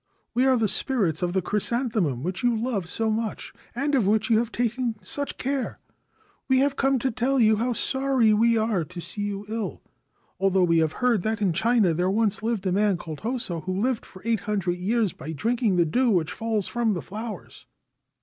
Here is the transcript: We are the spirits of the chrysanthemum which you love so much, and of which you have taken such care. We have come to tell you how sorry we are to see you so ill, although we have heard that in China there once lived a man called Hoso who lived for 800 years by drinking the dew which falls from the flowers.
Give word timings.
We 0.33 0.47
are 0.47 0.57
the 0.57 0.67
spirits 0.67 1.21
of 1.21 1.33
the 1.33 1.43
chrysanthemum 1.43 2.23
which 2.23 2.41
you 2.41 2.57
love 2.59 2.89
so 2.89 3.11
much, 3.11 3.53
and 3.75 3.93
of 3.93 4.07
which 4.07 4.31
you 4.31 4.39
have 4.39 4.51
taken 4.51 4.95
such 5.03 5.37
care. 5.37 5.79
We 6.47 6.57
have 6.57 6.75
come 6.75 6.97
to 6.97 7.11
tell 7.11 7.39
you 7.39 7.57
how 7.57 7.73
sorry 7.73 8.33
we 8.33 8.57
are 8.57 8.83
to 8.83 8.99
see 8.99 9.21
you 9.21 9.45
so 9.47 9.53
ill, 9.53 9.83
although 10.39 10.63
we 10.63 10.79
have 10.79 10.93
heard 10.93 11.21
that 11.21 11.39
in 11.39 11.53
China 11.53 11.93
there 11.93 12.09
once 12.09 12.41
lived 12.41 12.65
a 12.65 12.71
man 12.71 12.97
called 12.97 13.19
Hoso 13.21 13.61
who 13.65 13.79
lived 13.79 14.03
for 14.03 14.23
800 14.25 14.75
years 14.79 15.13
by 15.13 15.33
drinking 15.33 15.75
the 15.75 15.85
dew 15.85 16.09
which 16.09 16.31
falls 16.31 16.67
from 16.67 16.95
the 16.95 17.03
flowers. 17.03 17.67